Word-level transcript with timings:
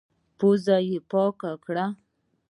پزه 0.37 0.77
يې 0.87 0.97
پاکه 1.09 1.51
کړه. 1.63 1.85